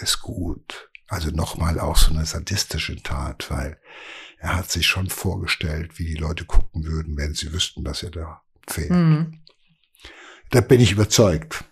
[0.00, 0.90] ist gut.
[1.06, 3.80] Also nochmal auch so eine sadistische Tat, weil
[4.38, 8.10] er hat sich schon vorgestellt, wie die Leute gucken würden, wenn sie wüssten, dass er
[8.10, 8.90] da fehlt.
[8.90, 9.40] Mhm.
[10.50, 11.64] Da bin ich überzeugt.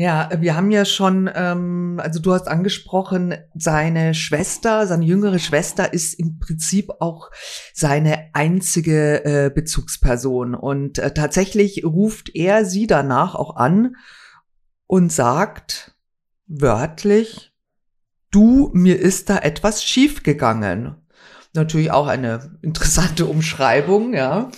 [0.00, 5.92] Ja, wir haben ja schon, ähm, also du hast angesprochen, seine Schwester, seine jüngere Schwester
[5.92, 7.32] ist im Prinzip auch
[7.74, 10.54] seine einzige äh, Bezugsperson.
[10.54, 13.96] Und äh, tatsächlich ruft er sie danach auch an
[14.86, 15.96] und sagt
[16.46, 17.52] wörtlich,
[18.30, 21.07] du, mir ist da etwas schiefgegangen.
[21.54, 24.50] Natürlich auch eine interessante Umschreibung, ja.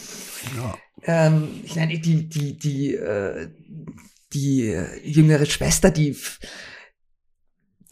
[0.56, 0.74] ja.
[1.02, 3.48] Ähm, ich meine, die, die, die, äh,
[4.32, 6.16] die jüngere Schwester, die,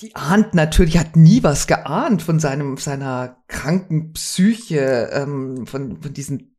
[0.00, 6.12] die ahnt natürlich, hat nie was geahnt von seinem, seiner kranken Psyche, ähm, von, von
[6.12, 6.54] diesen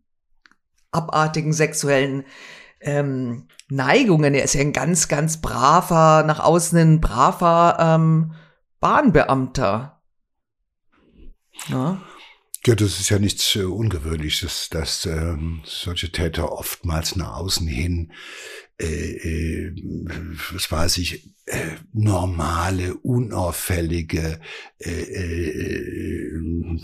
[0.92, 2.26] abartigen sexuellen
[2.82, 4.34] ähm, Neigungen.
[4.34, 8.34] Er ist ja ein ganz, ganz braver, nach außen ein braver ähm,
[8.80, 10.02] Bahnbeamter.
[11.68, 12.02] Ja.
[12.66, 18.12] Ja, das ist ja nichts äh, Ungewöhnliches, dass ähm, solche Täter oftmals nach außen hin,
[18.78, 19.76] äh, äh,
[20.52, 24.42] was weiß ich, äh, normale, unauffällige
[24.80, 26.82] äh, äh,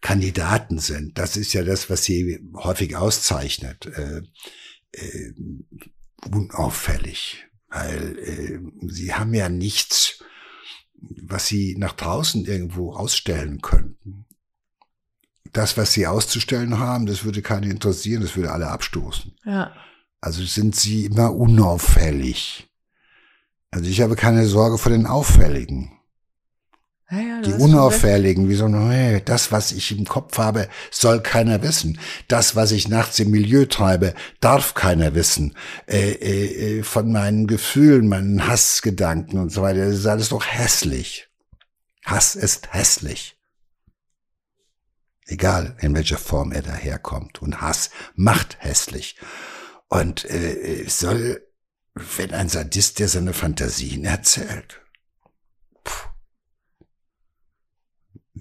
[0.00, 1.18] Kandidaten sind.
[1.18, 3.86] Das ist ja das, was sie häufig auszeichnet.
[3.86, 4.22] Äh,
[4.92, 5.32] äh,
[6.30, 10.22] unauffällig, weil äh, sie haben ja nichts,
[10.94, 14.26] was sie nach draußen irgendwo ausstellen könnten
[15.52, 19.32] das, was sie auszustellen haben, das würde keinen interessieren, das würde alle abstoßen.
[19.44, 19.72] Ja.
[20.20, 22.68] Also sind sie immer unauffällig.
[23.70, 25.92] Also ich habe keine Sorge vor den Auffälligen.
[27.10, 31.62] Ja, ja, Die unauffälligen, wie so, hey, das, was ich im Kopf habe, soll keiner
[31.62, 31.98] wissen.
[32.28, 35.54] Das, was ich nachts im Milieu treibe, darf keiner wissen.
[35.86, 40.46] Äh, äh, äh, von meinen Gefühlen, meinen Hassgedanken und so weiter, das ist alles doch
[40.46, 41.28] hässlich.
[42.06, 43.36] Hass ist hässlich.
[45.26, 47.40] Egal, in welcher Form er daherkommt.
[47.40, 49.16] Und Hass macht hässlich.
[49.88, 51.46] Und äh, soll,
[51.94, 54.81] wenn ein Sadist, der seine Fantasien erzählt,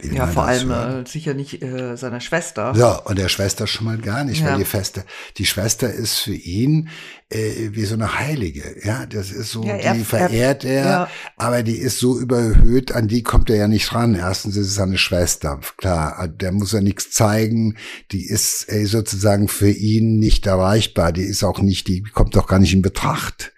[0.04, 2.74] Ja, vor allem äh, sicher nicht äh, seiner Schwester.
[2.76, 4.52] So, und der Schwester schon mal gar nicht, Ja.
[4.54, 5.04] weil die Schwester,
[5.38, 6.90] die Schwester ist für ihn
[7.30, 8.76] äh, wie so eine Heilige.
[8.84, 11.10] Ja, das ist so, Ja, er- die verehrt er, ja.
[11.38, 14.16] aber die ist so überhöht, an die kommt er ja nicht ran.
[14.16, 17.78] Erstens ist es seine Schwester, klar, der muss ja nichts zeigen,
[18.12, 22.48] die ist äh, sozusagen für ihn nicht erreichbar, die ist auch nicht, die kommt doch
[22.48, 23.54] gar nicht in Betracht.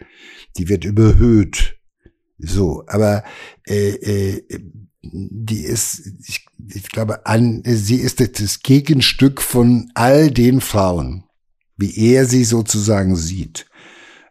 [0.57, 1.77] Die wird überhöht.
[2.37, 3.23] So, aber
[3.65, 4.43] äh, äh,
[5.04, 11.26] die ist, ich, ich glaube, an, sie ist das Gegenstück von all den Frauen,
[11.76, 13.66] wie er sie sozusagen sieht.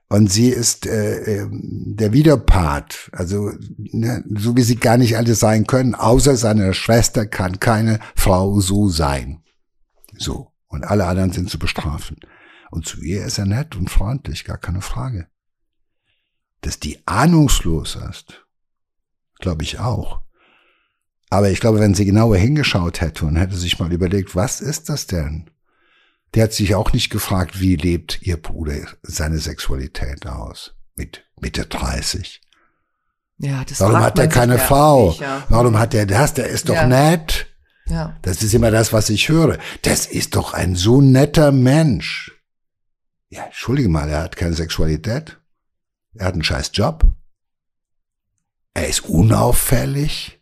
[0.08, 5.34] Und sie ist äh, ähm, der Widerpart, also ne, so wie sie gar nicht alle
[5.34, 9.42] sein können, außer seiner Schwester kann keine Frau so sein.
[10.16, 10.52] So.
[10.68, 12.16] Und alle anderen sind zu bestrafen.
[12.70, 15.28] Und zu ihr ist er nett und freundlich, gar keine Frage.
[16.62, 18.46] Dass die ahnungslos ist,
[19.38, 20.22] glaube ich auch.
[21.32, 24.90] Aber ich glaube, wenn sie genauer hingeschaut hätte und hätte sich mal überlegt, was ist
[24.90, 25.48] das denn?
[26.34, 30.74] Der hat sich auch nicht gefragt, wie lebt ihr Bruder seine Sexualität aus?
[30.94, 32.42] Mit Mitte 30.
[33.38, 35.08] Ja, das Warum hat er keine Frau?
[35.08, 35.42] nicht, ja.
[35.48, 36.34] Warum hat er das?
[36.34, 36.86] Der ist doch Ja.
[36.86, 37.46] nett.
[37.86, 38.14] Ja.
[38.20, 39.56] Das ist immer das, was ich höre.
[39.80, 42.30] Das ist doch ein so netter Mensch.
[43.30, 45.40] Ja, entschuldige mal, er hat keine Sexualität.
[46.12, 47.06] Er hat einen scheiß Job.
[48.74, 50.41] Er ist unauffällig.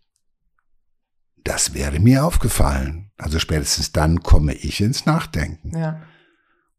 [1.44, 3.10] Das wäre mir aufgefallen.
[3.16, 5.76] Also spätestens dann komme ich ins Nachdenken.
[5.76, 6.02] Ja.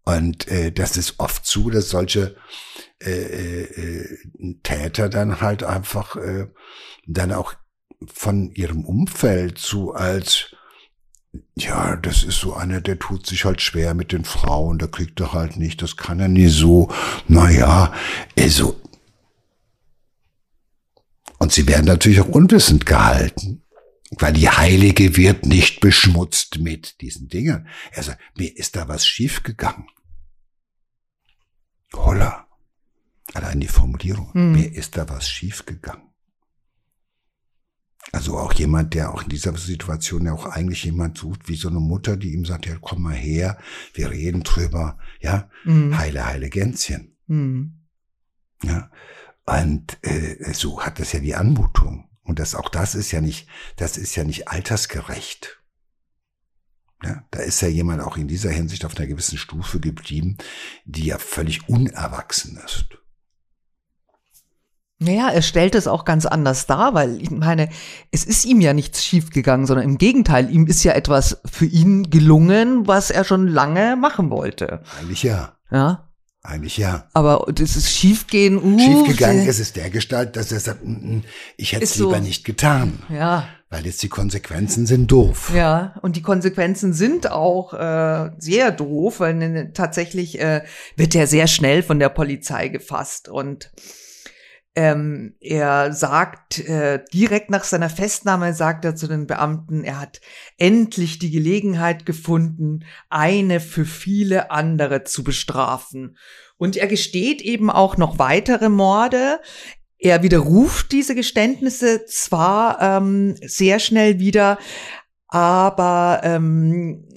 [0.03, 2.35] Und äh, das ist oft so, dass solche
[2.99, 6.47] äh, äh, äh, Täter dann halt einfach äh,
[7.07, 7.53] dann auch
[8.05, 10.55] von ihrem Umfeld so als
[11.55, 15.19] ja, das ist so einer, der tut sich halt schwer mit den Frauen, der kriegt
[15.21, 16.89] er halt nicht, das kann er nie so.
[17.27, 17.93] Naja,
[18.37, 18.79] also.
[21.37, 23.60] Und sie werden natürlich auch unwissend gehalten,
[24.19, 27.67] weil die Heilige wird nicht beschmutzt mit diesen Dingen.
[27.95, 29.87] Also, mir ist da was schiefgegangen.
[31.93, 32.47] Holla.
[33.33, 34.33] Allein die Formulierung.
[34.33, 34.51] Hm.
[34.53, 36.09] Mir ist da was schiefgegangen.
[38.11, 41.69] Also auch jemand, der auch in dieser Situation ja auch eigentlich jemand sucht, wie so
[41.69, 43.57] eine Mutter, die ihm sagt, ja, komm mal her,
[43.93, 45.97] wir reden drüber, ja, Mhm.
[45.97, 47.85] heile, heile Gänschen, Mhm.
[48.63, 48.91] ja.
[49.45, 52.09] Und äh, so hat das ja die Anmutung.
[52.31, 55.61] Und das auch das ist ja nicht, das ist ja nicht altersgerecht.
[57.03, 60.37] Ja, da ist ja jemand auch in dieser Hinsicht auf einer gewissen Stufe geblieben,
[60.85, 62.85] die ja völlig unerwachsen ist.
[64.99, 67.67] Naja, er stellt es auch ganz anders dar, weil ich meine,
[68.11, 72.09] es ist ihm ja nichts schiefgegangen, sondern im Gegenteil, ihm ist ja etwas für ihn
[72.09, 74.83] gelungen, was er schon lange machen wollte.
[75.01, 76.10] Eigentlich ja, Ja,
[76.43, 77.07] eigentlich ja.
[77.13, 78.57] aber das ist schiefgehen.
[78.57, 81.23] Uh, Schiefgegangen ist es der Gestalt, dass er sagt, "Mm, mm,
[81.57, 82.07] ich hätte es Ist so.
[82.09, 85.51] lieber nicht getan, Ja, weil jetzt die Konsequenzen sind doof.
[85.55, 90.63] ja, und die Konsequenzen sind auch äh, sehr doof, weil tatsächlich äh,
[90.95, 93.71] wird er sehr schnell von der Polizei gefasst und
[94.75, 100.21] ähm, er sagt äh, direkt nach seiner Festnahme sagt er zu den Beamten, er hat
[100.57, 106.17] endlich die Gelegenheit gefunden, eine für viele andere zu bestrafen.
[106.57, 109.41] Und er gesteht eben auch noch weitere Morde.
[109.97, 114.57] Er widerruft diese Geständnisse zwar ähm, sehr schnell wieder,
[115.27, 117.07] aber ähm,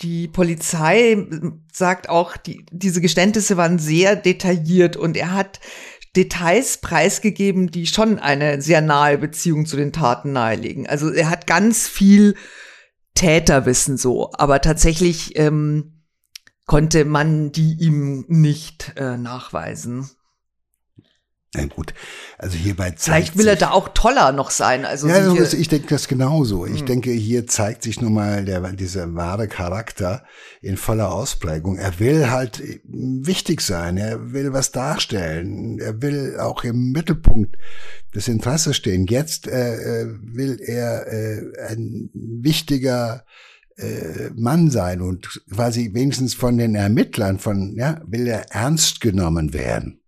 [0.00, 1.26] die Polizei
[1.72, 5.60] sagt auch, die, diese Geständnisse waren sehr detailliert und er hat
[6.16, 10.86] Details preisgegeben, die schon eine sehr nahe Beziehung zu den Taten nahelegen.
[10.86, 12.34] Also er hat ganz viel
[13.14, 16.02] Täterwissen so, aber tatsächlich ähm,
[16.66, 20.10] konnte man die ihm nicht äh, nachweisen.
[21.54, 21.92] Na gut,
[22.38, 24.86] also hierbei zeigt Vielleicht will er da auch toller noch sein.
[24.86, 26.64] Also Ja, sicher- das, ich denke das genauso.
[26.64, 26.86] Ich Hm.
[26.86, 30.24] denke, hier zeigt sich nun mal der, dieser wahre Charakter
[30.62, 31.76] in voller Ausprägung.
[31.76, 33.98] Er will halt äh, wichtig sein.
[33.98, 35.78] Er will was darstellen.
[35.78, 37.58] Er will auch im Mittelpunkt
[38.14, 39.06] des Interesses stehen.
[39.06, 43.24] Jetzt äh, äh, will er äh, ein wichtiger
[43.76, 49.52] äh, Mann sein und quasi wenigstens von den Ermittlern von, ja, will er ernst genommen
[49.52, 49.98] werden.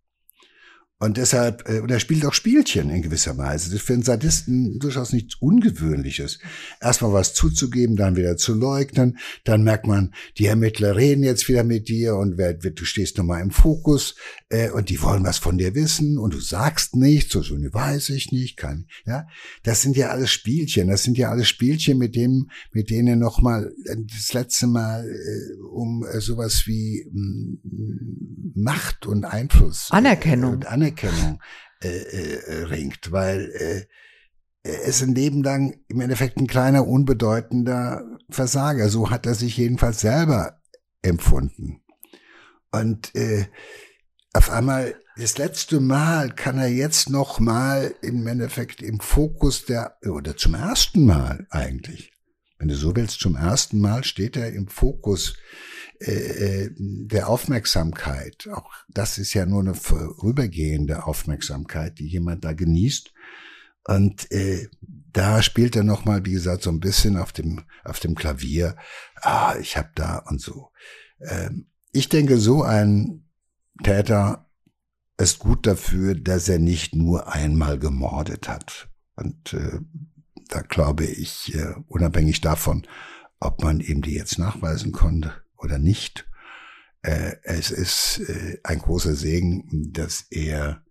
[1.01, 3.67] Und deshalb, äh, und er spielt auch Spielchen in gewisser Weise.
[3.67, 6.39] Das ist für einen Sadisten durchaus nichts Ungewöhnliches.
[6.81, 9.19] Erstmal was zuzugeben, dann wieder zu leugnen.
[9.43, 13.43] Dann merkt man, die Ermittler reden jetzt wieder mit dir und wer, du stehst nochmal
[13.43, 14.15] im Fokus
[14.51, 17.75] äh, und die wollen was von dir wissen und du sagst nichts, so, so ne,
[17.75, 19.27] weiß ich nicht, kann, ja.
[19.65, 20.89] Das sind ja alles Spielchen.
[20.89, 25.61] Das sind ja alles Spielchen, mit dem, mit denen nochmal äh, das letzte Mal äh,
[25.61, 29.89] um äh, sowas wie mh, mm, Macht und Einfluss.
[29.91, 30.53] Anerkennung.
[30.53, 31.41] Äh, und Anerkennung Anerkennung
[31.83, 33.87] äh, äh, ringt, weil äh,
[34.63, 38.89] er ist ein Leben lang im Endeffekt ein kleiner, unbedeutender Versager.
[38.89, 40.61] So hat er sich jedenfalls selber
[41.03, 41.83] empfunden.
[42.71, 43.47] Und äh,
[44.33, 49.97] auf einmal, das letzte Mal kann er jetzt noch mal im Endeffekt im Fokus der,
[50.07, 52.13] oder zum ersten Mal eigentlich,
[52.59, 55.37] wenn du so willst, zum ersten Mal steht er im Fokus
[56.01, 62.53] äh, äh, der Aufmerksamkeit, auch das ist ja nur eine vorübergehende Aufmerksamkeit, die jemand da
[62.53, 63.13] genießt.
[63.87, 68.01] Und äh, da spielt er noch mal, wie gesagt, so ein bisschen auf dem auf
[68.01, 68.77] dem Klavier.
[69.21, 70.71] Ah, ich hab da und so.
[71.21, 73.29] Ähm, ich denke, so ein
[73.83, 74.51] Täter
[75.17, 78.89] ist gut dafür, dass er nicht nur einmal gemordet hat.
[79.17, 79.79] Und äh,
[80.49, 82.87] da glaube ich, äh, unabhängig davon,
[83.39, 86.29] ob man ihm die jetzt nachweisen konnte, oder nicht.
[87.03, 90.83] Äh, es ist äh, ein großer Segen, dass er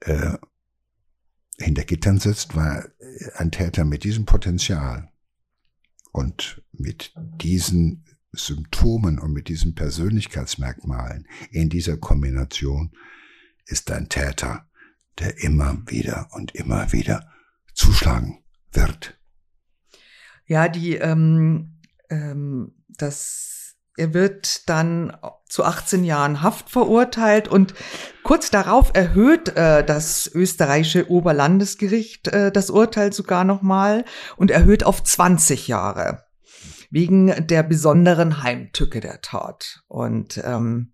[0.00, 0.36] äh,
[1.58, 2.92] hinter Gittern sitzt, weil
[3.36, 5.10] ein Täter mit diesem Potenzial
[6.10, 12.92] und mit diesen Symptomen und mit diesen Persönlichkeitsmerkmalen in dieser Kombination
[13.66, 14.68] ist ein Täter,
[15.18, 17.30] der immer wieder und immer wieder
[17.74, 18.42] zuschlagen
[18.72, 19.18] wird.
[20.46, 23.61] Ja, die ähm, ähm, das
[23.96, 25.16] er wird dann
[25.48, 27.74] zu 18 Jahren Haft verurteilt und
[28.22, 34.04] kurz darauf erhöht äh, das österreichische Oberlandesgericht äh, das Urteil sogar nochmal
[34.36, 36.24] und erhöht auf 20 Jahre
[36.90, 39.82] wegen der besonderen Heimtücke der Tat.
[39.88, 40.92] Und ähm,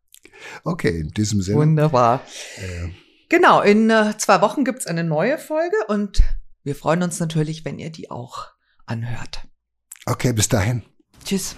[0.64, 1.58] Okay, in diesem Sinne.
[1.58, 2.20] Wunderbar.
[2.56, 2.88] Äh,
[3.28, 6.24] genau, in zwei Wochen gibt's eine neue Folge und
[6.64, 8.48] wir freuen uns natürlich, wenn ihr die auch
[8.84, 9.46] anhört.
[10.06, 10.82] Okay, bis dahin.
[11.24, 11.56] Tschüss.